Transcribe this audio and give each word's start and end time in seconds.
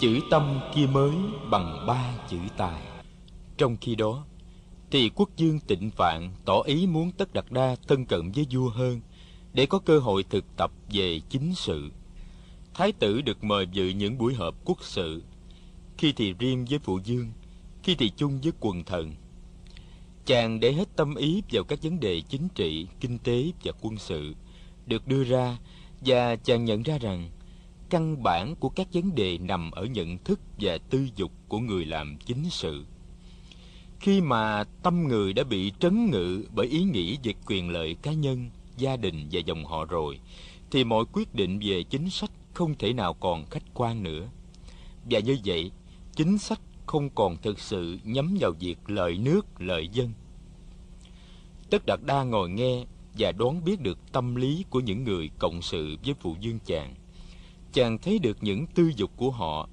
chữ 0.00 0.20
tâm 0.30 0.60
kia 0.74 0.86
mới 0.86 1.12
bằng 1.50 1.84
ba 1.86 2.14
chữ 2.30 2.38
tài. 2.56 2.82
Trong 3.58 3.76
khi 3.80 3.94
đó, 3.94 4.24
thì 4.90 5.10
quốc 5.14 5.30
dương 5.36 5.60
tịnh 5.60 5.90
phạn 5.90 6.30
tỏ 6.44 6.60
ý 6.60 6.86
muốn 6.86 7.12
tất 7.12 7.32
đặt 7.32 7.52
đa 7.52 7.76
thân 7.88 8.06
cận 8.06 8.32
với 8.32 8.46
vua 8.50 8.68
hơn 8.68 9.00
để 9.52 9.66
có 9.66 9.78
cơ 9.78 9.98
hội 9.98 10.24
thực 10.30 10.44
tập 10.56 10.70
về 10.88 11.20
chính 11.28 11.54
sự. 11.54 11.90
Thái 12.74 12.92
tử 12.92 13.20
được 13.20 13.44
mời 13.44 13.66
dự 13.72 13.88
những 13.88 14.18
buổi 14.18 14.34
họp 14.34 14.54
quốc 14.64 14.78
sự, 14.84 15.22
khi 15.98 16.12
thì 16.12 16.32
riêng 16.32 16.64
với 16.70 16.78
phụ 16.78 16.98
dương, 17.04 17.32
khi 17.82 17.94
thì 17.94 18.12
chung 18.16 18.40
với 18.40 18.52
quần 18.60 18.84
thần. 18.84 19.14
Chàng 20.26 20.60
để 20.60 20.72
hết 20.72 20.96
tâm 20.96 21.14
ý 21.14 21.42
vào 21.52 21.64
các 21.64 21.82
vấn 21.82 22.00
đề 22.00 22.20
chính 22.20 22.48
trị, 22.54 22.86
kinh 23.00 23.18
tế 23.18 23.44
và 23.64 23.72
quân 23.80 23.96
sự 23.96 24.34
được 24.86 25.06
đưa 25.06 25.24
ra 25.24 25.58
và 26.00 26.36
chàng 26.36 26.64
nhận 26.64 26.82
ra 26.82 26.98
rằng 26.98 27.30
căn 27.90 28.22
bản 28.22 28.54
của 28.56 28.68
các 28.68 28.86
vấn 28.92 29.14
đề 29.14 29.38
nằm 29.38 29.70
ở 29.70 29.84
nhận 29.84 30.18
thức 30.18 30.40
và 30.60 30.78
tư 30.90 31.08
dục 31.16 31.32
của 31.48 31.58
người 31.58 31.84
làm 31.84 32.18
chính 32.26 32.50
sự. 32.50 32.84
Khi 34.00 34.20
mà 34.20 34.64
tâm 34.82 35.08
người 35.08 35.32
đã 35.32 35.44
bị 35.44 35.72
trấn 35.80 36.10
ngự 36.10 36.44
bởi 36.54 36.66
ý 36.66 36.82
nghĩ 36.82 37.18
về 37.22 37.34
quyền 37.46 37.70
lợi 37.70 37.96
cá 38.02 38.12
nhân, 38.12 38.50
gia 38.76 38.96
đình 38.96 39.28
và 39.32 39.40
dòng 39.46 39.64
họ 39.64 39.84
rồi, 39.84 40.20
thì 40.70 40.84
mọi 40.84 41.04
quyết 41.12 41.34
định 41.34 41.58
về 41.62 41.82
chính 41.82 42.10
sách 42.10 42.30
không 42.54 42.74
thể 42.78 42.92
nào 42.92 43.14
còn 43.14 43.46
khách 43.46 43.74
quan 43.74 44.02
nữa. 44.02 44.28
Và 45.10 45.18
như 45.18 45.38
vậy, 45.44 45.70
chính 46.16 46.38
sách 46.38 46.60
không 46.86 47.10
còn 47.10 47.36
thực 47.36 47.60
sự 47.60 47.98
nhắm 48.04 48.36
vào 48.40 48.52
việc 48.60 48.78
lợi 48.86 49.18
nước, 49.18 49.60
lợi 49.60 49.88
dân. 49.92 50.12
Tất 51.70 51.86
đạt 51.86 52.00
đa 52.06 52.24
ngồi 52.24 52.50
nghe 52.50 52.84
và 53.18 53.32
đoán 53.32 53.64
biết 53.64 53.80
được 53.80 53.98
tâm 54.12 54.34
lý 54.34 54.64
của 54.70 54.80
những 54.80 55.04
người 55.04 55.30
cộng 55.38 55.62
sự 55.62 55.96
với 56.04 56.14
phụ 56.20 56.36
dương 56.40 56.58
chàng 56.64 56.94
chàng 57.72 57.98
thấy 57.98 58.18
được 58.18 58.38
những 58.40 58.66
tư 58.66 58.92
dục 58.96 59.10
của 59.16 59.30
họ. 59.30 59.68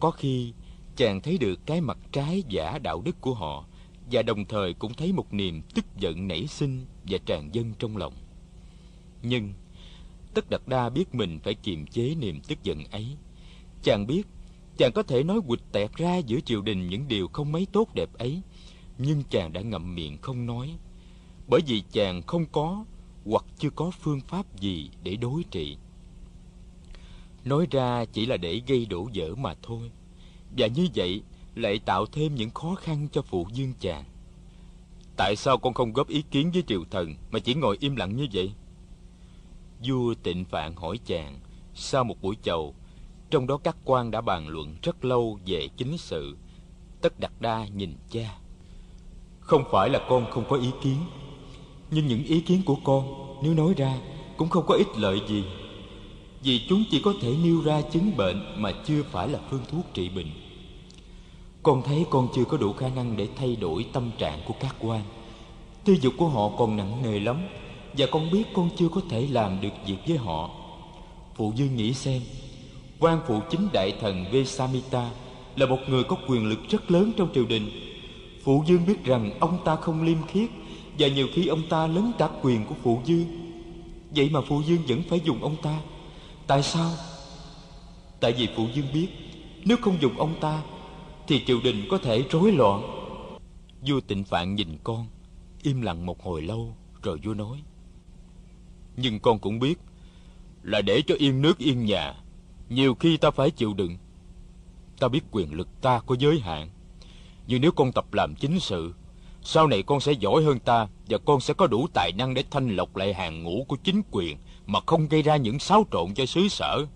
Có 0.00 0.10
khi, 0.10 0.52
chàng 0.96 1.20
thấy 1.20 1.38
được 1.38 1.66
cái 1.66 1.80
mặt 1.80 1.98
trái 2.12 2.42
giả 2.48 2.78
đạo 2.78 3.02
đức 3.04 3.20
của 3.20 3.34
họ 3.34 3.66
và 4.10 4.22
đồng 4.22 4.44
thời 4.44 4.74
cũng 4.74 4.94
thấy 4.94 5.12
một 5.12 5.34
niềm 5.34 5.62
tức 5.74 5.84
giận 5.96 6.28
nảy 6.28 6.46
sinh 6.46 6.86
và 7.04 7.18
tràn 7.26 7.48
dâng 7.52 7.72
trong 7.78 7.96
lòng. 7.96 8.14
Nhưng, 9.22 9.52
tất 10.34 10.50
đặt 10.50 10.68
đa 10.68 10.88
biết 10.88 11.14
mình 11.14 11.38
phải 11.44 11.54
kiềm 11.54 11.86
chế 11.86 12.14
niềm 12.14 12.40
tức 12.48 12.62
giận 12.62 12.84
ấy. 12.84 13.16
Chàng 13.82 14.06
biết, 14.06 14.22
chàng 14.76 14.92
có 14.94 15.02
thể 15.02 15.22
nói 15.22 15.40
quịch 15.46 15.72
tẹt 15.72 15.92
ra 15.96 16.16
giữa 16.16 16.40
triều 16.40 16.62
đình 16.62 16.88
những 16.88 17.08
điều 17.08 17.28
không 17.28 17.52
mấy 17.52 17.66
tốt 17.72 17.94
đẹp 17.94 18.08
ấy, 18.18 18.42
nhưng 18.98 19.22
chàng 19.30 19.52
đã 19.52 19.60
ngậm 19.60 19.94
miệng 19.94 20.18
không 20.22 20.46
nói. 20.46 20.78
Bởi 21.48 21.60
vì 21.66 21.82
chàng 21.92 22.22
không 22.22 22.46
có 22.52 22.84
hoặc 23.26 23.44
chưa 23.58 23.70
có 23.70 23.90
phương 23.90 24.20
pháp 24.20 24.60
gì 24.60 24.90
để 25.02 25.16
đối 25.16 25.44
trị 25.50 25.76
nói 27.44 27.66
ra 27.70 28.04
chỉ 28.04 28.26
là 28.26 28.36
để 28.36 28.62
gây 28.66 28.86
đổ 28.86 29.08
vỡ 29.14 29.34
mà 29.34 29.54
thôi. 29.62 29.90
Và 30.58 30.66
như 30.66 30.88
vậy 30.94 31.22
lại 31.54 31.78
tạo 31.78 32.06
thêm 32.06 32.34
những 32.34 32.50
khó 32.50 32.74
khăn 32.74 33.08
cho 33.12 33.22
phụ 33.22 33.46
dương 33.52 33.72
chàng. 33.80 34.04
Tại 35.16 35.36
sao 35.36 35.58
con 35.58 35.74
không 35.74 35.92
góp 35.92 36.08
ý 36.08 36.22
kiến 36.30 36.50
với 36.50 36.62
triều 36.66 36.84
thần 36.90 37.14
mà 37.30 37.38
chỉ 37.38 37.54
ngồi 37.54 37.76
im 37.80 37.96
lặng 37.96 38.16
như 38.16 38.26
vậy? 38.32 38.52
Vua 39.84 40.14
tịnh 40.22 40.44
phạn 40.44 40.74
hỏi 40.76 40.98
chàng, 41.06 41.40
sau 41.74 42.04
một 42.04 42.22
buổi 42.22 42.36
chầu, 42.42 42.74
trong 43.30 43.46
đó 43.46 43.56
các 43.56 43.76
quan 43.84 44.10
đã 44.10 44.20
bàn 44.20 44.48
luận 44.48 44.76
rất 44.82 45.04
lâu 45.04 45.38
về 45.46 45.68
chính 45.76 45.98
sự. 45.98 46.36
Tất 47.00 47.20
đặt 47.20 47.32
đa 47.40 47.66
nhìn 47.66 47.96
cha. 48.10 48.38
Không 49.40 49.64
phải 49.72 49.90
là 49.90 50.00
con 50.08 50.30
không 50.30 50.44
có 50.48 50.56
ý 50.56 50.70
kiến, 50.82 50.96
nhưng 51.90 52.06
những 52.06 52.24
ý 52.24 52.40
kiến 52.40 52.62
của 52.66 52.76
con, 52.84 53.08
nếu 53.42 53.54
nói 53.54 53.74
ra, 53.76 53.98
cũng 54.36 54.48
không 54.48 54.64
có 54.66 54.74
ích 54.74 54.98
lợi 54.98 55.20
gì 55.28 55.44
vì 56.44 56.60
chúng 56.68 56.84
chỉ 56.90 57.00
có 57.00 57.14
thể 57.20 57.34
nêu 57.44 57.60
ra 57.60 57.82
chứng 57.82 58.16
bệnh 58.16 58.42
mà 58.56 58.72
chưa 58.86 59.02
phải 59.02 59.28
là 59.28 59.38
phương 59.50 59.62
thuốc 59.70 59.84
trị 59.94 60.08
bệnh. 60.08 60.30
Con 61.62 61.82
thấy 61.82 62.04
con 62.10 62.28
chưa 62.34 62.44
có 62.44 62.56
đủ 62.56 62.72
khả 62.72 62.88
năng 62.88 63.16
để 63.16 63.28
thay 63.36 63.56
đổi 63.56 63.86
tâm 63.92 64.10
trạng 64.18 64.38
của 64.46 64.54
các 64.60 64.76
quan. 64.80 65.02
Tư 65.84 65.96
dục 66.00 66.14
của 66.16 66.28
họ 66.28 66.50
còn 66.58 66.76
nặng 66.76 67.02
nề 67.02 67.20
lắm, 67.20 67.36
và 67.98 68.06
con 68.06 68.30
biết 68.30 68.42
con 68.54 68.70
chưa 68.76 68.88
có 68.88 69.00
thể 69.08 69.26
làm 69.30 69.60
được 69.60 69.72
việc 69.86 69.96
với 70.08 70.16
họ. 70.16 70.50
Phụ 71.34 71.52
dương 71.56 71.76
nghĩ 71.76 71.92
xem, 71.92 72.22
quan 72.98 73.20
phụ 73.26 73.40
chính 73.50 73.68
đại 73.72 73.92
thần 74.00 74.24
vesamita 74.32 75.10
là 75.56 75.66
một 75.66 75.78
người 75.88 76.04
có 76.04 76.16
quyền 76.28 76.46
lực 76.46 76.58
rất 76.68 76.90
lớn 76.90 77.12
trong 77.16 77.28
triều 77.34 77.44
đình. 77.44 77.70
Phụ 78.42 78.64
dương 78.66 78.86
biết 78.86 79.04
rằng 79.04 79.30
ông 79.40 79.58
ta 79.64 79.76
không 79.76 80.02
liêm 80.02 80.26
khiết, 80.26 80.50
và 80.98 81.08
nhiều 81.08 81.28
khi 81.34 81.46
ông 81.46 81.62
ta 81.68 81.86
lấn 81.86 82.12
cả 82.18 82.28
quyền 82.42 82.64
của 82.64 82.74
phụ 82.82 83.00
dương 83.04 83.24
vậy 84.16 84.28
mà 84.32 84.40
phụ 84.48 84.62
dương 84.66 84.82
vẫn 84.88 85.02
phải 85.08 85.20
dùng 85.24 85.42
ông 85.42 85.56
ta 85.62 85.80
tại 86.46 86.62
sao? 86.62 86.90
Tại 88.20 88.32
vì 88.32 88.48
phụ 88.56 88.68
dương 88.74 88.86
biết, 88.94 89.08
nếu 89.64 89.76
không 89.82 89.96
dùng 90.00 90.18
ông 90.18 90.40
ta, 90.40 90.62
thì 91.26 91.44
triều 91.46 91.60
đình 91.64 91.84
có 91.90 91.98
thể 91.98 92.24
rối 92.30 92.52
loạn. 92.52 92.82
Vua 93.86 94.00
tịnh 94.00 94.24
phạn 94.24 94.54
nhìn 94.54 94.78
con, 94.84 95.06
im 95.62 95.80
lặng 95.80 96.06
một 96.06 96.22
hồi 96.22 96.42
lâu, 96.42 96.76
rồi 97.02 97.18
vua 97.24 97.34
nói, 97.34 97.62
nhưng 98.96 99.20
con 99.20 99.38
cũng 99.38 99.58
biết 99.58 99.78
là 100.62 100.82
để 100.82 101.02
cho 101.06 101.14
yên 101.18 101.42
nước 101.42 101.58
yên 101.58 101.84
nhà, 101.84 102.14
nhiều 102.68 102.94
khi 102.94 103.16
ta 103.16 103.30
phải 103.30 103.50
chịu 103.50 103.74
đựng. 103.74 103.96
Ta 105.00 105.08
biết 105.08 105.20
quyền 105.30 105.52
lực 105.52 105.68
ta 105.82 106.00
có 106.06 106.16
giới 106.18 106.40
hạn, 106.40 106.68
nhưng 107.46 107.60
nếu 107.60 107.72
con 107.72 107.92
tập 107.92 108.14
làm 108.14 108.34
chính 108.34 108.60
sự, 108.60 108.94
sau 109.42 109.66
này 109.66 109.82
con 109.82 110.00
sẽ 110.00 110.12
giỏi 110.12 110.44
hơn 110.44 110.58
ta 110.58 110.88
và 111.08 111.18
con 111.18 111.40
sẽ 111.40 111.54
có 111.54 111.66
đủ 111.66 111.86
tài 111.94 112.12
năng 112.12 112.34
để 112.34 112.44
thanh 112.50 112.76
lọc 112.76 112.96
lại 112.96 113.14
hàng 113.14 113.42
ngũ 113.42 113.64
của 113.68 113.76
chính 113.76 114.02
quyền 114.10 114.36
mà 114.66 114.80
không 114.86 115.08
gây 115.08 115.22
ra 115.22 115.36
những 115.36 115.58
xáo 115.58 115.86
trộn 115.92 116.14
cho 116.14 116.26
xứ 116.26 116.48
sở. 116.48 116.86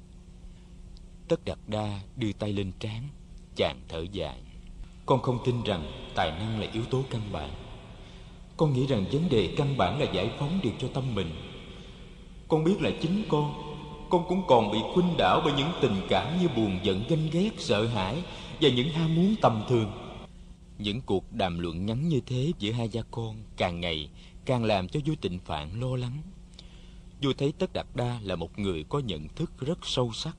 Tất 1.29 1.45
đạt 1.45 1.59
đa 1.67 2.01
đưa 2.17 2.33
tay 2.33 2.53
lên 2.53 2.73
trán, 2.81 3.09
chàng 3.57 3.81
thở 3.89 4.05
dài. 4.13 4.39
Con 5.07 5.23
không 5.23 5.39
tin 5.45 5.63
rằng 5.63 5.91
tài 6.15 6.31
năng 6.31 6.61
là 6.61 6.67
yếu 6.73 6.85
tố 6.85 7.03
căn 7.11 7.21
bản. 7.33 7.51
Con 8.57 8.73
nghĩ 8.73 8.87
rằng 8.87 9.05
vấn 9.13 9.29
đề 9.29 9.55
căn 9.57 9.77
bản 9.77 10.01
là 10.01 10.13
giải 10.13 10.31
phóng 10.39 10.61
được 10.63 10.73
cho 10.79 10.89
tâm 10.95 11.15
mình. 11.15 11.31
Con 12.49 12.65
biết 12.65 12.81
là 12.81 12.91
chính 13.03 13.25
con 13.29 13.69
con 14.11 14.25
cũng 14.29 14.43
còn 14.49 14.73
bị 14.73 14.79
khuynh 14.95 15.17
đảo 15.19 15.41
bởi 15.45 15.53
những 15.57 15.73
tình 15.81 16.01
cảm 16.09 16.41
như 16.41 16.49
buồn 16.57 16.79
giận, 16.83 17.05
ganh 17.09 17.31
ghét, 17.33 17.51
sợ 17.59 17.87
hãi 17.87 18.23
và 18.61 18.69
những 18.69 18.89
ham 18.89 19.15
muốn 19.15 19.35
tầm 19.41 19.63
thường. 19.69 19.93
Những 20.79 21.01
cuộc 21.01 21.33
đàm 21.33 21.59
luận 21.59 21.87
ngắn 21.87 22.09
như 22.09 22.21
thế 22.27 22.53
giữa 22.59 22.73
hai 22.73 22.89
gia 22.89 23.03
con 23.11 23.37
càng 23.57 23.81
ngày 23.81 24.09
càng 24.45 24.65
làm 24.65 24.89
cho 24.89 25.01
vua 25.07 25.15
tịnh 25.21 25.39
phạn 25.39 25.81
lo 25.81 25.97
lắng 25.97 26.23
vua 27.23 27.33
thấy 27.33 27.53
tất 27.53 27.73
đạt 27.73 27.87
đa 27.95 28.21
là 28.23 28.37
một 28.37 28.59
người 28.59 28.85
có 28.89 28.99
nhận 28.99 29.29
thức 29.29 29.53
rất 29.61 29.79
sâu 29.83 30.13
sắc, 30.13 30.37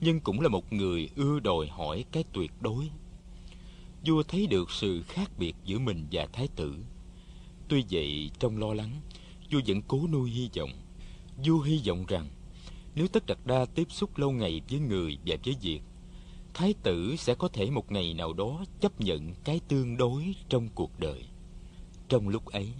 nhưng 0.00 0.20
cũng 0.20 0.40
là 0.40 0.48
một 0.48 0.72
người 0.72 1.08
ưa 1.16 1.40
đòi 1.40 1.66
hỏi 1.66 2.04
cái 2.12 2.24
tuyệt 2.32 2.50
đối. 2.60 2.90
Vua 4.06 4.22
thấy 4.22 4.46
được 4.46 4.70
sự 4.70 5.02
khác 5.02 5.30
biệt 5.38 5.54
giữa 5.64 5.78
mình 5.78 6.06
và 6.12 6.26
thái 6.32 6.48
tử. 6.56 6.76
Tuy 7.68 7.84
vậy, 7.90 8.30
trong 8.38 8.58
lo 8.58 8.74
lắng, 8.74 9.00
vua 9.50 9.60
vẫn 9.66 9.82
cố 9.82 10.06
nuôi 10.12 10.30
hy 10.30 10.50
vọng. 10.56 10.70
Vua 11.44 11.60
hy 11.60 11.82
vọng 11.86 12.04
rằng, 12.08 12.28
nếu 12.94 13.08
tất 13.08 13.26
đạt 13.26 13.38
đa 13.44 13.64
tiếp 13.64 13.86
xúc 13.90 14.18
lâu 14.18 14.30
ngày 14.32 14.60
với 14.70 14.80
người 14.80 15.18
và 15.26 15.36
với 15.44 15.56
việc, 15.62 15.80
thái 16.54 16.74
tử 16.82 17.16
sẽ 17.16 17.34
có 17.34 17.48
thể 17.48 17.70
một 17.70 17.92
ngày 17.92 18.14
nào 18.14 18.32
đó 18.32 18.64
chấp 18.80 19.00
nhận 19.00 19.34
cái 19.44 19.60
tương 19.68 19.96
đối 19.96 20.34
trong 20.48 20.68
cuộc 20.74 20.98
đời. 20.98 21.24
Trong 22.08 22.28
lúc 22.28 22.46
ấy, 22.46 22.72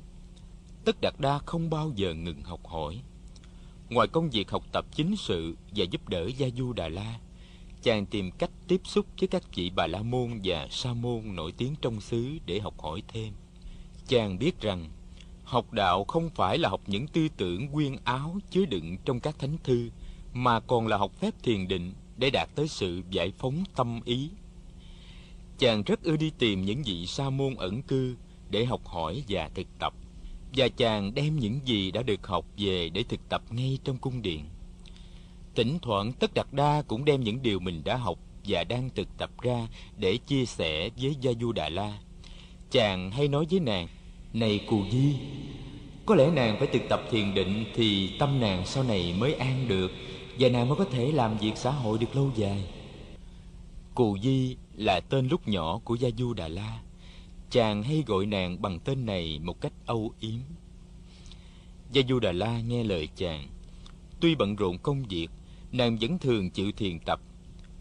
tất 0.84 1.00
đạt 1.00 1.14
đa 1.18 1.38
không 1.38 1.70
bao 1.70 1.92
giờ 1.96 2.14
ngừng 2.14 2.42
học 2.42 2.66
hỏi 2.66 3.02
ngoài 3.88 4.09
công 4.09 4.31
việc 4.31 4.50
học 4.50 4.65
tập 4.72 4.84
chính 4.94 5.16
sự 5.16 5.56
và 5.76 5.84
giúp 5.84 6.09
đỡ 6.09 6.26
gia 6.26 6.48
du 6.56 6.72
đà 6.72 6.88
la, 6.88 7.19
chàng 7.82 8.06
tìm 8.06 8.31
cách 8.31 8.50
tiếp 8.69 8.81
xúc 8.84 9.06
với 9.20 9.28
các 9.28 9.43
vị 9.54 9.70
bà 9.76 9.87
la 9.87 10.03
môn 10.03 10.41
và 10.44 10.69
sa 10.70 10.93
môn 10.93 11.37
nổi 11.37 11.53
tiếng 11.53 11.75
trong 11.82 12.00
xứ 12.00 12.38
để 12.47 12.60
học 12.60 12.81
hỏi 12.81 13.03
thêm. 13.09 13.32
Chàng 14.09 14.38
biết 14.38 14.60
rằng, 14.60 14.88
học 15.44 15.72
đạo 15.72 16.04
không 16.04 16.31
phải 16.31 16.59
là 16.59 16.69
học 16.69 16.81
những 16.87 17.06
tư 17.06 17.28
tưởng 17.37 17.69
quyên 17.69 17.97
áo 18.04 18.37
chứa 18.50 18.65
đựng 18.65 18.97
trong 19.04 19.21
các 19.21 19.38
thánh 19.38 19.56
thư, 19.65 19.91
mà 20.32 20.60
còn 20.60 20.87
là 20.87 20.97
học 20.97 21.12
phép 21.21 21.34
thiền 21.42 21.69
định 21.69 21.92
để 22.16 22.31
đạt 22.31 22.48
tới 22.54 22.69
sự 22.69 23.03
giải 23.10 23.32
phóng 23.38 23.65
tâm 23.77 24.01
ý. 24.04 24.30
Chàng 25.59 25.83
rất 25.83 26.03
ưa 26.03 26.16
đi 26.16 26.33
tìm 26.39 26.65
những 26.65 26.83
vị 26.83 27.06
sa 27.06 27.30
môn 27.30 27.54
ẩn 27.54 27.83
cư 27.83 28.16
để 28.51 28.65
học 28.65 28.86
hỏi 28.86 29.24
và 29.28 29.51
thực 29.54 29.66
tập 29.78 29.95
và 30.57 30.69
chàng 30.69 31.15
đem 31.15 31.39
những 31.39 31.60
gì 31.65 31.91
đã 31.91 32.03
được 32.03 32.27
học 32.27 32.45
về 32.59 32.89
để 32.89 33.03
thực 33.09 33.28
tập 33.28 33.43
ngay 33.51 33.78
trong 33.84 33.97
cung 33.97 34.22
điện. 34.22 34.45
Thỉnh 35.54 35.78
thoảng 35.83 36.13
tất 36.13 36.34
đặt 36.34 36.53
đa 36.53 36.83
cũng 36.89 37.04
đem 37.04 37.21
những 37.25 37.43
điều 37.43 37.60
mình 37.60 37.84
đã 37.84 37.97
học 37.97 38.19
và 38.45 38.65
đang 38.65 38.91
thực 38.95 39.09
tập 39.19 39.31
ra 39.41 39.66
để 39.97 40.16
chia 40.16 40.45
sẻ 40.45 40.91
với 40.97 41.16
gia 41.21 41.33
du 41.41 41.53
đà 41.53 41.69
la. 41.69 41.99
Chàng 42.71 43.10
hay 43.10 43.28
nói 43.28 43.47
với 43.51 43.60
nàng, 43.60 43.89
này 44.33 44.60
cù 44.69 44.83
di, 44.93 45.15
có 46.07 46.15
lẽ 46.15 46.31
nàng 46.31 46.57
phải 46.59 46.69
thực 46.72 46.83
tập 46.89 47.03
thiền 47.10 47.34
định 47.34 47.65
thì 47.75 48.10
tâm 48.19 48.41
nàng 48.41 48.66
sau 48.66 48.84
này 48.84 49.15
mới 49.19 49.34
an 49.34 49.69
được 49.69 49.91
và 50.39 50.49
nàng 50.49 50.69
mới 50.69 50.78
có 50.78 50.84
thể 50.84 51.13
làm 51.13 51.39
việc 51.39 51.53
xã 51.57 51.71
hội 51.71 51.99
được 51.99 52.16
lâu 52.16 52.31
dài. 52.37 52.65
Cù 53.95 54.19
di 54.19 54.57
là 54.75 55.01
tên 55.01 55.28
lúc 55.28 55.49
nhỏ 55.49 55.81
của 55.84 55.95
gia 55.95 56.09
du 56.19 56.34
đà 56.34 56.49
la 56.49 56.81
chàng 57.53 57.83
hay 57.83 58.04
gọi 58.07 58.27
nàng 58.27 58.63
bằng 58.63 58.81
tên 58.81 59.07
này 59.07 59.39
một 59.43 59.60
cách 59.60 59.72
âu 59.87 60.13
yếm. 60.21 60.41
Gia 61.93 62.03
du 62.09 62.21
đà 62.21 62.33
la 62.33 62.60
nghe 62.60 62.84
lời 62.84 63.09
chàng, 63.16 63.49
tuy 64.21 64.34
bận 64.34 64.57
rộn 64.57 64.78
công 64.78 65.03
việc, 65.03 65.28
nàng 65.72 65.99
vẫn 66.01 66.19
thường 66.19 66.51
chịu 66.51 66.72
thiền 66.72 66.99
tập. 66.99 67.21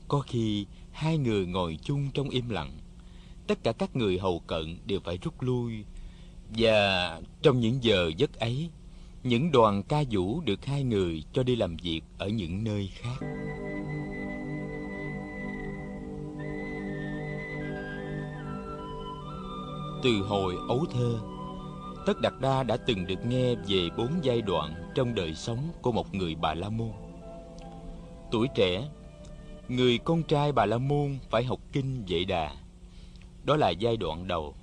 Có 0.08 0.20
khi, 0.20 0.66
hai 0.92 1.18
người 1.18 1.46
ngồi 1.46 1.78
chung 1.84 2.10
trong 2.14 2.30
im 2.30 2.50
lặng. 2.50 2.78
Tất 3.48 3.64
cả 3.64 3.72
các 3.72 3.96
người 3.96 4.18
hầu 4.18 4.40
cận 4.40 4.78
đều 4.86 5.00
phải 5.00 5.18
rút 5.18 5.42
lui. 5.42 5.86
Và 6.58 7.22
trong 7.42 7.60
những 7.60 7.84
giờ 7.84 8.12
giấc 8.18 8.40
ấy, 8.40 8.70
Những 9.24 9.52
đoàn 9.52 9.84
ca 9.84 10.04
vũ 10.12 10.42
được 10.42 10.66
hai 10.66 10.84
người 10.84 11.24
cho 11.34 11.44
đi 11.44 11.56
làm 11.56 11.78
việc 11.78 12.02
ở 12.18 12.28
những 12.28 12.64
nơi 12.64 12.90
khác. 12.94 13.20
Từ 20.03 20.21
hồi 20.21 20.56
ấu 20.68 20.86
thơ 20.94 21.19
Tất 22.06 22.21
Đạt 22.21 22.33
Đa 22.39 22.63
đã 22.63 22.77
từng 22.77 23.07
được 23.07 23.25
nghe 23.25 23.56
về 23.56 23.89
bốn 23.98 24.09
giai 24.21 24.42
đoạn 24.42 24.74
trong 24.95 25.15
đời 25.15 25.36
sống 25.36 25.69
của 25.81 25.92
một 25.92 26.15
người 26.15 26.36
Bà 26.36 26.53
La 26.53 26.69
Môn. 26.69 26.92
Tuổi 28.31 28.48
trẻ, 28.56 28.89
người 29.68 29.98
con 29.98 30.24
trai 30.24 30.51
Bà 30.51 30.65
La 30.65 30.77
Môn 30.77 31.18
phải 31.30 31.44
học 31.44 31.59
kinh 31.71 32.03
dạy 32.06 32.25
đà. 32.25 32.56
Đó 33.44 33.56
là 33.56 33.69
giai 33.69 33.98
đoạn 33.98 34.27
đầu. 34.27 34.56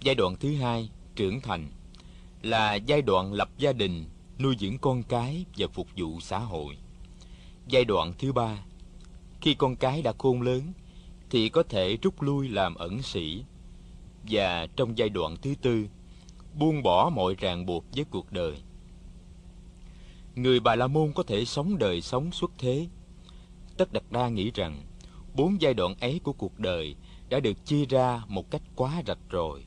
Giai 0.00 0.14
đoạn 0.14 0.36
thứ 0.40 0.54
hai, 0.54 0.90
trưởng 1.16 1.40
thành, 1.40 1.68
là 2.42 2.74
giai 2.74 3.02
đoạn 3.02 3.32
lập 3.32 3.48
gia 3.58 3.72
đình, 3.72 4.04
nuôi 4.38 4.56
dưỡng 4.60 4.78
con 4.78 5.02
cái 5.02 5.44
và 5.56 5.66
phục 5.66 5.86
vụ 5.96 6.20
xã 6.20 6.38
hội. 6.38 6.76
Giai 7.68 7.84
đoạn 7.84 8.12
thứ 8.18 8.32
ba, 8.32 8.58
khi 9.40 9.54
con 9.54 9.76
cái 9.76 10.02
đã 10.02 10.12
khôn 10.18 10.42
lớn, 10.42 10.72
thì 11.30 11.48
có 11.48 11.62
thể 11.62 11.96
rút 12.02 12.22
lui 12.22 12.48
làm 12.48 12.74
ẩn 12.74 13.02
sĩ. 13.02 13.44
Và 14.30 14.66
trong 14.76 14.98
giai 14.98 15.08
đoạn 15.08 15.36
thứ 15.42 15.54
tư, 15.62 15.86
buông 16.54 16.82
bỏ 16.82 17.10
mọi 17.14 17.34
ràng 17.38 17.66
buộc 17.66 17.84
với 17.96 18.04
cuộc 18.10 18.32
đời. 18.32 18.56
Người 20.34 20.60
Bà 20.60 20.74
La 20.74 20.86
Môn 20.86 21.12
có 21.12 21.22
thể 21.22 21.44
sống 21.44 21.78
đời 21.78 22.00
sống 22.00 22.32
xuất 22.32 22.50
thế. 22.58 22.86
Tất 23.76 23.92
Đạt 23.92 24.02
Đa 24.10 24.28
nghĩ 24.28 24.50
rằng 24.54 24.82
bốn 25.34 25.60
giai 25.60 25.74
đoạn 25.74 25.94
ấy 26.00 26.20
của 26.22 26.32
cuộc 26.32 26.58
đời 26.58 26.96
đã 27.28 27.40
được 27.40 27.66
chia 27.66 27.84
ra 27.84 28.22
một 28.28 28.50
cách 28.50 28.62
quá 28.76 29.02
rạch 29.06 29.30
rồi. 29.30 29.64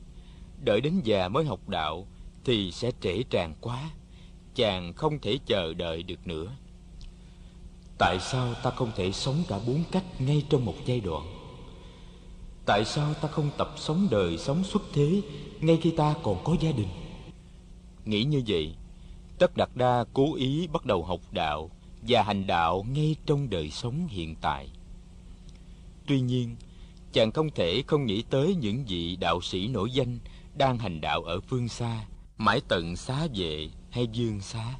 Đợi 0.64 0.80
đến 0.80 1.00
già 1.04 1.28
mới 1.28 1.44
học 1.44 1.68
đạo 1.68 2.06
thì 2.44 2.72
sẽ 2.72 2.90
trễ 3.00 3.22
tràn 3.22 3.54
quá. 3.60 3.90
Chàng 4.54 4.92
không 4.92 5.18
thể 5.18 5.38
chờ 5.46 5.74
đợi 5.74 6.02
được 6.02 6.26
nữa. 6.26 6.52
Tại 7.98 8.18
sao 8.20 8.54
ta 8.62 8.70
không 8.70 8.90
thể 8.96 9.12
sống 9.12 9.42
cả 9.48 9.58
bốn 9.66 9.84
cách 9.92 10.04
ngay 10.18 10.46
trong 10.50 10.64
một 10.64 10.74
giai 10.86 11.00
đoạn? 11.00 11.39
Tại 12.70 12.84
sao 12.84 13.14
ta 13.14 13.28
không 13.28 13.50
tập 13.56 13.70
sống 13.76 14.08
đời 14.10 14.38
sống 14.38 14.64
xuất 14.64 14.82
thế 14.92 15.22
ngay 15.60 15.78
khi 15.82 15.90
ta 15.90 16.14
còn 16.22 16.44
có 16.44 16.56
gia 16.60 16.72
đình? 16.72 16.88
Nghĩ 18.04 18.24
như 18.24 18.42
vậy, 18.46 18.74
Tất 19.38 19.56
Đạt 19.56 19.68
Đa 19.74 20.04
cố 20.12 20.34
ý 20.34 20.66
bắt 20.66 20.86
đầu 20.86 21.04
học 21.04 21.20
đạo 21.32 21.70
và 22.08 22.22
hành 22.22 22.46
đạo 22.46 22.84
ngay 22.90 23.16
trong 23.26 23.50
đời 23.50 23.70
sống 23.70 24.06
hiện 24.10 24.34
tại. 24.40 24.70
Tuy 26.06 26.20
nhiên, 26.20 26.56
chàng 27.12 27.32
không 27.32 27.50
thể 27.50 27.82
không 27.86 28.06
nghĩ 28.06 28.22
tới 28.22 28.54
những 28.54 28.84
vị 28.84 29.16
đạo 29.16 29.40
sĩ 29.40 29.68
nổi 29.68 29.90
danh 29.90 30.18
đang 30.54 30.78
hành 30.78 31.00
đạo 31.00 31.22
ở 31.22 31.40
phương 31.40 31.68
xa, 31.68 32.04
mãi 32.38 32.60
tận 32.68 32.96
xá 32.96 33.26
vệ 33.34 33.68
hay 33.90 34.06
dương 34.12 34.40
xá. 34.40 34.78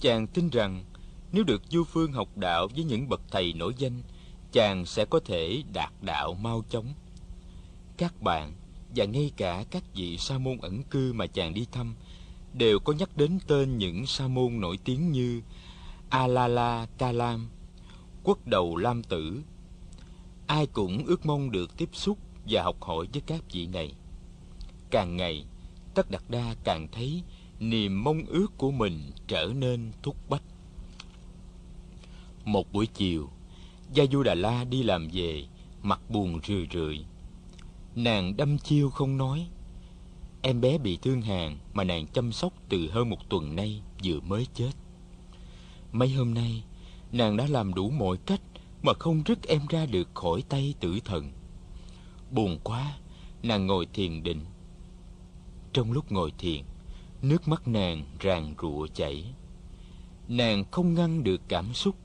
Chàng 0.00 0.26
tin 0.26 0.50
rằng 0.50 0.84
nếu 1.32 1.44
được 1.44 1.62
du 1.70 1.84
phương 1.84 2.12
học 2.12 2.28
đạo 2.36 2.68
với 2.74 2.84
những 2.84 3.08
bậc 3.08 3.20
thầy 3.30 3.52
nổi 3.52 3.74
danh 3.78 4.02
chàng 4.52 4.86
sẽ 4.86 5.04
có 5.04 5.20
thể 5.24 5.62
đạt 5.72 5.92
đạo 6.02 6.34
mau 6.34 6.64
chóng. 6.70 6.94
Các 7.96 8.22
bạn 8.22 8.52
và 8.96 9.04
ngay 9.04 9.32
cả 9.36 9.64
các 9.70 9.82
vị 9.94 10.18
sa 10.18 10.38
môn 10.38 10.58
ẩn 10.58 10.82
cư 10.82 11.12
mà 11.12 11.26
chàng 11.26 11.54
đi 11.54 11.66
thăm 11.72 11.94
đều 12.52 12.78
có 12.78 12.92
nhắc 12.92 13.16
đến 13.16 13.38
tên 13.46 13.78
những 13.78 14.06
sa 14.06 14.28
môn 14.28 14.60
nổi 14.60 14.78
tiếng 14.84 15.12
như 15.12 15.42
alala 16.08 16.86
kalam 16.98 17.48
quốc 18.24 18.46
đầu 18.46 18.76
lam 18.76 19.02
tử. 19.02 19.42
Ai 20.46 20.66
cũng 20.66 21.06
ước 21.06 21.26
mong 21.26 21.50
được 21.50 21.76
tiếp 21.76 21.88
xúc 21.92 22.18
và 22.48 22.62
học 22.62 22.82
hỏi 22.82 23.06
với 23.12 23.22
các 23.26 23.42
vị 23.52 23.66
này. 23.66 23.94
Càng 24.90 25.16
ngày, 25.16 25.44
tất 25.94 26.10
đặt 26.10 26.30
đa 26.30 26.54
càng 26.64 26.88
thấy 26.92 27.22
niềm 27.60 28.04
mong 28.04 28.22
ước 28.26 28.58
của 28.58 28.70
mình 28.70 29.10
trở 29.26 29.52
nên 29.54 29.92
thúc 30.02 30.16
bách. 30.28 30.42
Một 32.44 32.72
buổi 32.72 32.86
chiều 32.86 33.28
Gia 33.92 34.04
Du 34.12 34.22
Đà 34.22 34.34
La 34.34 34.64
đi 34.64 34.82
làm 34.82 35.08
về, 35.12 35.44
Mặt 35.82 36.00
buồn 36.10 36.40
rười 36.46 36.68
rượi. 36.72 37.04
Nàng 37.94 38.36
đâm 38.36 38.58
chiêu 38.58 38.90
không 38.90 39.16
nói. 39.16 39.48
Em 40.42 40.60
bé 40.60 40.78
bị 40.78 40.98
thương 41.02 41.22
hàn 41.22 41.58
Mà 41.72 41.84
nàng 41.84 42.06
chăm 42.06 42.32
sóc 42.32 42.52
từ 42.68 42.90
hơn 42.90 43.10
một 43.10 43.28
tuần 43.28 43.56
nay 43.56 43.82
Vừa 44.04 44.20
mới 44.20 44.46
chết. 44.54 44.70
Mấy 45.92 46.10
hôm 46.12 46.34
nay, 46.34 46.64
Nàng 47.12 47.36
đã 47.36 47.46
làm 47.46 47.74
đủ 47.74 47.90
mọi 47.90 48.16
cách 48.26 48.40
Mà 48.82 48.92
không 48.98 49.22
rứt 49.26 49.48
em 49.48 49.60
ra 49.68 49.86
được 49.86 50.08
khỏi 50.14 50.42
tay 50.48 50.74
tử 50.80 50.98
thần. 51.04 51.32
Buồn 52.30 52.58
quá, 52.64 52.98
Nàng 53.42 53.66
ngồi 53.66 53.86
thiền 53.92 54.22
định. 54.22 54.40
Trong 55.72 55.92
lúc 55.92 56.12
ngồi 56.12 56.32
thiền, 56.38 56.64
Nước 57.22 57.48
mắt 57.48 57.68
nàng 57.68 58.04
ràn 58.20 58.54
rụa 58.62 58.86
chảy. 58.86 59.24
Nàng 60.28 60.64
không 60.70 60.94
ngăn 60.94 61.24
được 61.24 61.40
cảm 61.48 61.74
xúc. 61.74 61.96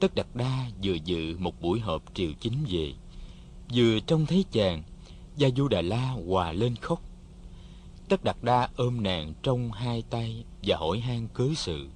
Tất 0.00 0.14
Đạt 0.14 0.26
Đa 0.34 0.70
vừa 0.82 0.94
dự 1.04 1.36
một 1.38 1.60
buổi 1.60 1.80
họp 1.80 2.02
triều 2.14 2.30
chính 2.40 2.64
về 2.68 2.92
Vừa 3.74 4.00
trông 4.00 4.26
thấy 4.26 4.44
chàng 4.52 4.82
Gia 5.36 5.48
Du 5.56 5.68
Đà 5.68 5.82
La 5.82 6.14
hòa 6.28 6.52
lên 6.52 6.76
khóc. 6.76 7.02
Tất 8.08 8.24
Đạt 8.24 8.36
Đa 8.42 8.68
ôm 8.76 9.02
nàng 9.02 9.34
trong 9.42 9.72
hai 9.72 10.02
tay 10.10 10.44
Và 10.62 10.76
hỏi 10.76 11.00
han 11.00 11.28
cớ 11.34 11.48
sự. 11.56 11.88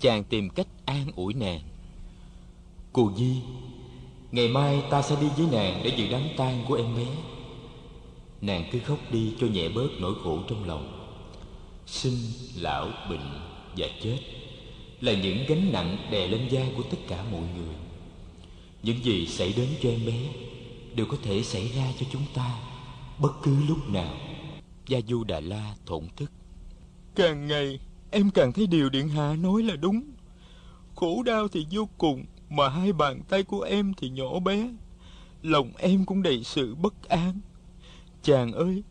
Chàng 0.00 0.24
tìm 0.24 0.50
cách 0.50 0.66
an 0.84 1.06
ủi 1.16 1.34
nàng. 1.34 1.60
Cô 2.92 3.12
Di 3.16 3.36
Ngày 4.30 4.48
mai 4.48 4.82
ta 4.90 5.02
sẽ 5.02 5.16
đi 5.20 5.28
với 5.36 5.46
nàng 5.52 5.80
Để 5.84 5.92
dự 5.96 6.08
đám 6.08 6.22
tang 6.36 6.64
của 6.68 6.74
em 6.74 6.96
bé. 6.96 7.06
Nàng 8.40 8.64
cứ 8.72 8.78
khóc 8.78 8.98
đi 9.10 9.34
cho 9.40 9.46
nhẹ 9.46 9.68
bớt 9.68 9.88
nỗi 10.00 10.14
khổ 10.24 10.38
trong 10.48 10.64
lòng. 10.64 11.08
Sinh, 11.86 12.16
lão, 12.56 12.88
bệnh 13.10 13.40
và 13.76 13.86
chết 14.02 14.18
là 15.02 15.12
những 15.12 15.44
gánh 15.48 15.72
nặng 15.72 15.96
đè 16.10 16.26
lên 16.26 16.48
vai 16.50 16.72
của 16.76 16.82
tất 16.90 16.96
cả 17.08 17.24
mọi 17.32 17.42
người. 17.56 17.74
Những 18.82 19.04
gì 19.04 19.26
xảy 19.26 19.52
đến 19.56 19.68
cho 19.82 19.88
em 19.88 20.06
bé 20.06 20.28
đều 20.94 21.06
có 21.06 21.16
thể 21.22 21.42
xảy 21.42 21.68
ra 21.68 21.92
cho 22.00 22.06
chúng 22.12 22.22
ta 22.34 22.58
bất 23.18 23.32
cứ 23.42 23.56
lúc 23.68 23.88
nào. 23.88 24.14
Gia 24.86 25.00
du 25.08 25.24
đà 25.24 25.40
la 25.40 25.74
thổn 25.86 26.04
thức. 26.16 26.30
Càng 27.14 27.46
ngày, 27.46 27.80
em 28.10 28.30
càng 28.30 28.52
thấy 28.52 28.66
điều 28.66 28.90
điện 28.90 29.08
hạ 29.08 29.36
nói 29.36 29.62
là 29.62 29.76
đúng. 29.76 30.02
Khổ 30.94 31.22
đau 31.22 31.48
thì 31.48 31.66
vô 31.70 31.88
cùng, 31.98 32.24
mà 32.50 32.68
hai 32.68 32.92
bàn 32.92 33.20
tay 33.28 33.42
của 33.42 33.60
em 33.60 33.94
thì 33.94 34.08
nhỏ 34.08 34.38
bé. 34.38 34.70
Lòng 35.42 35.72
em 35.78 36.04
cũng 36.04 36.22
đầy 36.22 36.44
sự 36.44 36.74
bất 36.74 37.08
an. 37.08 37.40
Chàng 38.22 38.52
ơi, 38.52 38.82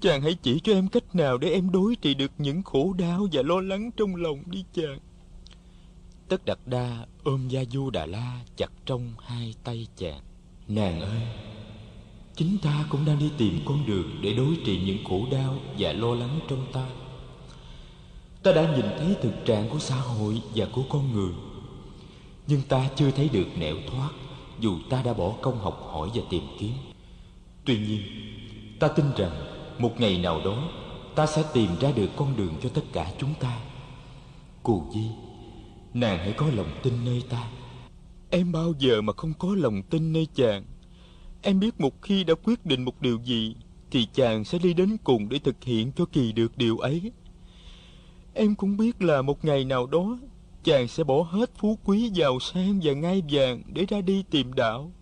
chàng 0.00 0.22
hãy 0.22 0.34
chỉ 0.42 0.60
cho 0.60 0.72
em 0.72 0.88
cách 0.88 1.14
nào 1.14 1.38
để 1.38 1.50
em 1.50 1.70
đối 1.70 1.96
trị 1.96 2.14
được 2.14 2.30
những 2.38 2.62
khổ 2.62 2.92
đau 2.98 3.26
và 3.32 3.42
lo 3.42 3.60
lắng 3.60 3.90
trong 3.96 4.16
lòng 4.16 4.42
đi 4.46 4.64
chàng. 4.74 4.98
Tất 6.28 6.44
Đạt 6.44 6.58
Đa 6.66 7.06
ôm 7.24 7.48
Gia 7.48 7.64
Du 7.64 7.90
Đà 7.90 8.06
La 8.06 8.40
chặt 8.56 8.70
trong 8.86 9.12
hai 9.26 9.54
tay 9.64 9.86
chàng. 9.96 10.20
Nàng 10.68 11.00
ơi, 11.00 11.22
chính 12.36 12.58
ta 12.62 12.86
cũng 12.90 13.04
đang 13.04 13.18
đi 13.18 13.30
tìm 13.38 13.60
con 13.66 13.86
đường 13.86 14.18
để 14.22 14.32
đối 14.32 14.56
trị 14.64 14.80
những 14.86 15.04
khổ 15.04 15.26
đau 15.30 15.54
và 15.78 15.92
lo 15.92 16.14
lắng 16.14 16.40
trong 16.48 16.66
ta. 16.72 16.86
Ta 18.42 18.52
đã 18.52 18.76
nhìn 18.76 18.84
thấy 18.98 19.16
thực 19.22 19.32
trạng 19.44 19.68
của 19.68 19.78
xã 19.78 19.96
hội 19.96 20.42
và 20.54 20.66
của 20.72 20.82
con 20.88 21.12
người, 21.12 21.32
nhưng 22.46 22.62
ta 22.68 22.88
chưa 22.96 23.10
thấy 23.10 23.28
được 23.28 23.46
nẻo 23.58 23.76
thoát 23.90 24.10
dù 24.60 24.78
ta 24.90 25.02
đã 25.02 25.12
bỏ 25.12 25.32
công 25.42 25.58
học 25.58 25.88
hỏi 25.92 26.10
và 26.14 26.22
tìm 26.30 26.42
kiếm. 26.58 26.72
Tuy 27.64 27.78
nhiên, 27.78 28.00
ta 28.80 28.88
tin 28.88 29.06
rằng 29.16 29.32
một 29.78 30.00
ngày 30.00 30.18
nào 30.18 30.40
đó 30.44 30.68
ta 31.14 31.26
sẽ 31.26 31.44
tìm 31.52 31.70
ra 31.80 31.90
được 31.92 32.10
con 32.16 32.36
đường 32.36 32.54
cho 32.62 32.68
tất 32.68 32.84
cả 32.92 33.12
chúng 33.18 33.34
ta. 33.40 33.60
Cù 34.62 34.84
Di 34.94 35.04
Nàng 35.96 36.18
hãy 36.18 36.32
có 36.36 36.46
lòng 36.56 36.70
tin 36.82 36.92
nơi 37.04 37.22
ta. 37.28 37.50
Em 38.30 38.52
bao 38.52 38.72
giờ 38.78 39.00
mà 39.00 39.12
không 39.12 39.32
có 39.38 39.54
lòng 39.54 39.82
tin 39.82 40.12
nơi 40.12 40.26
chàng? 40.34 40.64
Em 41.42 41.60
biết 41.60 41.80
một 41.80 42.02
khi 42.02 42.24
đã 42.24 42.34
quyết 42.44 42.66
định 42.66 42.84
một 42.84 43.02
điều 43.02 43.18
gì, 43.24 43.54
Thì 43.90 44.06
chàng 44.14 44.44
sẽ 44.44 44.58
đi 44.58 44.74
đến 44.74 44.96
cùng 45.04 45.28
để 45.28 45.38
thực 45.38 45.64
hiện 45.64 45.92
cho 45.96 46.04
kỳ 46.04 46.32
được 46.32 46.58
điều 46.58 46.78
ấy. 46.78 47.12
Em 48.34 48.54
cũng 48.54 48.76
biết 48.76 49.02
là 49.02 49.22
một 49.22 49.44
ngày 49.44 49.64
nào 49.64 49.86
đó, 49.86 50.18
Chàng 50.64 50.88
sẽ 50.88 51.04
bỏ 51.04 51.22
hết 51.22 51.50
phú 51.58 51.78
quý 51.84 52.10
giàu 52.14 52.40
sang 52.40 52.80
và 52.82 52.92
ngai 52.92 53.22
vàng 53.30 53.62
Để 53.74 53.86
ra 53.88 54.00
đi 54.00 54.24
tìm 54.30 54.52
đạo. 54.52 54.92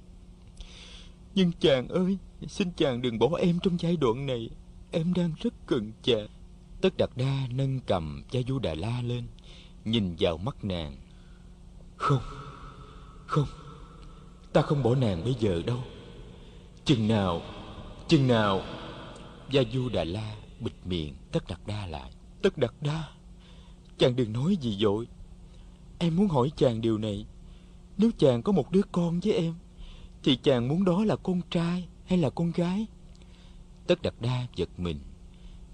Nhưng 1.35 1.53
chàng 1.61 1.89
ơi, 1.89 2.19
Xin 2.47 2.69
chàng 2.77 3.03
đừng 3.03 3.19
bỏ 3.19 3.37
em 3.39 3.59
trong 3.63 3.77
giai 3.81 3.97
đoạn 3.97 4.27
này. 4.27 4.51
Em 4.91 5.13
đang 5.15 5.31
rất 5.41 5.55
cần 5.67 5.93
chàng. 6.03 6.29
Tất 6.81 6.97
Đạt 6.97 7.11
Đa 7.17 7.47
nâng 7.51 7.81
cầm 7.81 8.23
cha 8.31 8.41
Du 8.49 8.59
Đà 8.59 8.75
La 8.75 9.03
lên 9.03 9.25
nhìn 9.85 10.17
vào 10.19 10.39
mắt 10.39 10.65
nàng. 10.65 10.97
Không 11.97 12.23
không, 13.27 13.47
ta 14.53 14.63
không 14.63 14.83
bỏ 14.83 14.95
nàng 14.95 15.25
bây 15.25 15.35
giờ 15.41 15.63
đâu. 15.67 15.79
Chừng 16.85 17.09
nào 17.09 17.43
chừng 18.09 18.27
nào, 18.27 18.63
gia 19.51 19.63
du 19.73 19.89
đà 19.89 20.05
la 20.05 20.37
bịt 20.61 20.73
miệng, 20.85 21.15
tất 21.33 21.45
đặt 21.49 21.61
đa 21.67 21.87
lại. 21.87 22.13
Tất 22.43 22.59
đặt 22.59 22.75
đa. 22.81 23.09
Chàng 23.99 24.17
đừng 24.17 24.33
nói 24.33 24.57
gì 24.61 24.77
dội. 24.81 25.07
Em 25.99 26.17
muốn 26.17 26.29
hỏi 26.29 26.51
chàng 26.57 26.81
điều 26.81 26.99
này. 26.99 27.27
Nếu 27.99 28.11
chàng 28.19 28.43
có 28.43 28.53
một 28.53 28.71
đứa 28.71 28.83
con 28.93 29.21
với 29.21 29.33
em, 29.33 29.55
Thì 30.23 30.37
chàng 30.37 30.69
muốn 30.69 30.85
đó 30.85 31.05
là 31.05 31.17
con 31.17 31.41
trai 31.51 31.89
hay 32.07 32.19
là 32.19 32.31
con 32.31 32.51
gái? 32.51 32.87
Tất 33.87 34.03
đặt 34.03 34.15
Đa 34.21 34.47
giật 34.57 34.69
mình. 34.77 34.99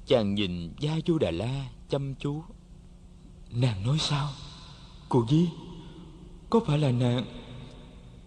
Chàng 0.07 0.35
nhìn 0.35 0.73
Gia 0.81 0.99
Du 1.07 1.19
Đà 1.19 1.31
La 1.31 1.71
chăm 1.89 2.15
chú. 2.15 2.43
Nàng 3.55 3.87
nói 3.87 3.99
sao? 3.99 4.29
Cô 5.09 5.27
Di 5.31 5.49
Có 6.51 6.61
phải 6.67 6.79
là 6.79 6.91
nàng, 6.91 7.25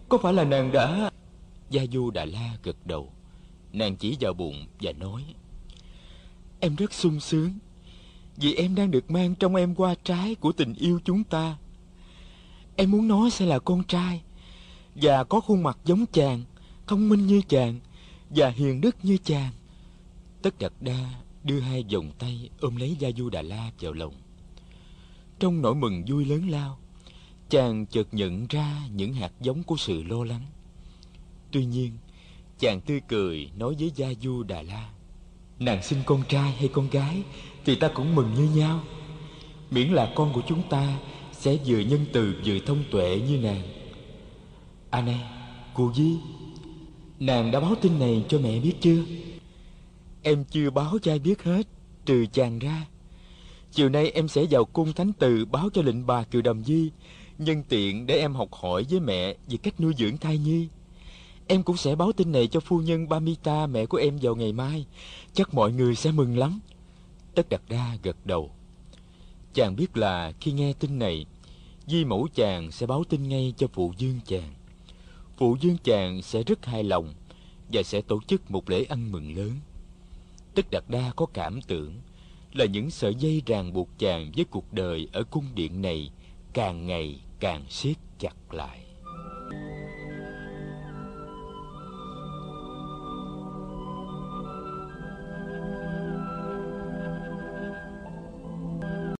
Có 0.08 0.18
phải 0.18 0.32
là 0.32 0.44
nàng 0.44 0.72
đã 0.72 1.10
Gia 1.70 1.86
Du 1.92 2.10
Đà 2.10 2.24
La 2.24 2.56
gật 2.62 2.86
đầu. 2.86 3.12
Nàng 3.72 3.96
chỉ 3.96 4.16
vào 4.20 4.34
bụng 4.34 4.66
và 4.80 4.92
nói, 4.92 5.24
Em 6.60 6.76
rất 6.76 6.92
sung 6.92 7.20
sướng 7.20 7.50
Vì 8.36 8.54
em 8.54 8.74
đang 8.74 8.90
được 8.90 9.10
mang 9.10 9.34
trong 9.34 9.54
em 9.54 9.74
qua 9.74 9.94
trái 10.04 10.34
của 10.34 10.52
tình 10.52 10.74
yêu 10.74 11.00
chúng 11.04 11.24
ta. 11.24 11.56
Em 12.76 12.90
muốn 12.90 13.08
nói 13.08 13.30
sẽ 13.30 13.46
là 13.46 13.58
con 13.58 13.84
trai 13.84 14.22
Và 14.94 15.24
có 15.24 15.40
khuôn 15.40 15.62
mặt 15.62 15.78
giống 15.84 16.04
chàng, 16.12 16.42
Thông 16.86 17.08
minh 17.08 17.26
như 17.26 17.42
chàng 17.48 17.80
Và 18.30 18.48
hiền 18.48 18.80
đức 18.80 18.96
như 19.02 19.18
chàng. 19.24 19.52
Tất 20.42 20.58
Đạt 20.58 20.72
Đa 20.80 21.10
đưa 21.44 21.60
hai 21.60 21.84
vòng 21.92 22.10
tay 22.18 22.50
ôm 22.60 22.76
lấy 22.76 22.96
Gia 22.98 23.10
Du 23.16 23.30
Đà 23.30 23.42
La 23.42 23.70
vào 23.80 23.92
lòng. 23.92 24.14
Trong 25.38 25.62
nỗi 25.62 25.74
mừng 25.74 26.04
vui 26.06 26.24
lớn 26.24 26.48
lao, 26.48 26.78
chàng 27.48 27.86
chợt 27.86 28.08
nhận 28.12 28.46
ra 28.46 28.82
những 28.90 29.12
hạt 29.12 29.32
giống 29.40 29.62
của 29.62 29.76
sự 29.76 30.02
lo 30.02 30.24
lắng. 30.24 30.46
Tuy 31.52 31.64
nhiên, 31.64 31.92
chàng 32.58 32.80
tươi 32.80 33.00
cười 33.08 33.50
nói 33.58 33.76
với 33.78 33.92
Gia 33.94 34.08
Du 34.20 34.42
Đà 34.42 34.62
La, 34.62 34.90
nàng 35.58 35.82
sinh 35.82 35.98
con 36.06 36.22
trai 36.28 36.52
hay 36.52 36.68
con 36.68 36.90
gái 36.90 37.22
thì 37.64 37.74
ta 37.74 37.88
cũng 37.88 38.14
mừng 38.14 38.34
như 38.34 38.48
nhau. 38.56 38.80
Miễn 39.70 39.88
là 39.88 40.12
con 40.16 40.32
của 40.32 40.42
chúng 40.48 40.62
ta 40.70 40.98
sẽ 41.32 41.56
vừa 41.66 41.78
nhân 41.78 42.06
từ 42.12 42.34
vừa 42.44 42.58
thông 42.66 42.84
tuệ 42.90 43.20
như 43.28 43.38
nàng. 43.38 43.62
À 44.90 45.02
này, 45.02 45.20
cô 45.74 45.92
Di, 45.94 46.16
nàng 47.20 47.50
đã 47.50 47.60
báo 47.60 47.74
tin 47.80 47.98
này 47.98 48.24
cho 48.28 48.38
mẹ 48.38 48.60
biết 48.60 48.74
chưa? 48.80 49.04
Em 50.22 50.44
chưa 50.44 50.70
báo 50.70 50.98
cho 51.02 51.12
ai 51.12 51.18
biết 51.18 51.42
hết 51.42 51.66
Trừ 52.06 52.26
chàng 52.32 52.58
ra 52.58 52.86
Chiều 53.74 53.88
nay 53.88 54.10
em 54.10 54.28
sẽ 54.28 54.44
vào 54.50 54.64
cung 54.64 54.92
thánh 54.92 55.12
từ 55.18 55.44
Báo 55.44 55.68
cho 55.72 55.82
lệnh 55.82 56.06
bà 56.06 56.22
Kiều 56.22 56.42
Đầm 56.42 56.64
Di. 56.64 56.90
Nhân 57.38 57.62
tiện 57.68 58.06
để 58.06 58.18
em 58.18 58.34
học 58.34 58.48
hỏi 58.52 58.86
với 58.90 59.00
mẹ 59.00 59.34
Về 59.48 59.56
cách 59.56 59.80
nuôi 59.80 59.94
dưỡng 59.98 60.16
thai 60.16 60.38
nhi. 60.38 60.68
Em 61.46 61.62
cũng 61.62 61.76
sẽ 61.76 61.94
báo 61.94 62.12
tin 62.12 62.32
này 62.32 62.46
cho 62.46 62.60
phu 62.60 62.78
nhân 62.78 63.08
Bamita, 63.08 63.66
Mẹ 63.66 63.86
của 63.86 63.96
em, 63.96 64.18
vào 64.22 64.34
ngày 64.34 64.52
mai. 64.52 64.86
Chắc 65.32 65.54
mọi 65.54 65.72
người 65.72 65.94
sẽ 65.94 66.12
mừng 66.12 66.38
lắm. 66.38 66.60
Tất 67.34 67.48
Đạt 67.48 67.60
Đa 67.68 67.96
gật 68.02 68.16
đầu. 68.24 68.50
Chàng 69.54 69.76
biết 69.76 69.96
là 69.96 70.32
khi 70.40 70.52
nghe 70.52 70.72
tin 70.72 70.98
này, 70.98 71.26
Di 71.86 72.04
mẫu 72.04 72.28
chàng 72.34 72.70
sẽ 72.70 72.86
báo 72.86 73.04
tin 73.04 73.28
ngay 73.28 73.54
cho 73.56 73.66
phụ 73.72 73.92
dương 73.98 74.20
chàng. 74.26 74.54
Phụ 75.36 75.56
dương 75.60 75.76
chàng 75.84 76.22
sẽ 76.22 76.42
rất 76.42 76.66
hài 76.66 76.84
lòng 76.84 77.14
Và 77.72 77.82
sẽ 77.82 78.00
tổ 78.00 78.20
chức 78.26 78.50
một 78.50 78.70
lễ 78.70 78.84
ăn 78.84 79.12
mừng 79.12 79.36
lớn. 79.36 79.52
Tất 80.54 80.70
Đạt 80.70 80.84
Đa 80.88 81.12
có 81.16 81.26
cảm 81.26 81.62
tưởng 81.62 81.94
là 82.54 82.64
những 82.64 82.90
sợi 82.90 83.14
dây 83.14 83.42
ràng 83.46 83.72
buộc 83.72 83.88
chàng 83.98 84.32
với 84.36 84.44
cuộc 84.44 84.72
đời 84.72 85.08
ở 85.12 85.22
cung 85.22 85.44
điện 85.54 85.82
này, 85.82 86.10
càng 86.52 86.86
ngày 86.86 87.20
càng 87.40 87.64
siết 87.68 87.96
chặt 88.18 88.54
lại. 88.54 88.80